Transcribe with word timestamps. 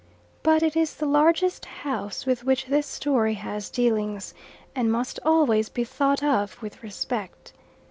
But 0.41 0.63
it 0.63 0.75
is 0.75 0.95
the 0.95 1.05
largest 1.05 1.65
house 1.65 2.25
with 2.25 2.43
which 2.43 2.65
this 2.65 2.87
story 2.87 3.35
has 3.35 3.69
dealings, 3.69 4.33
and 4.75 4.91
must 4.91 5.19
always 5.23 5.69
be 5.69 5.83
thought 5.83 6.23
of 6.23 6.59
with 6.59 6.81
respect. 6.81 7.53